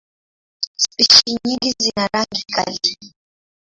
Spishi 0.83 1.31
nyingi 1.45 1.73
zina 1.79 2.07
rangi 2.13 2.43
kali. 2.55 2.91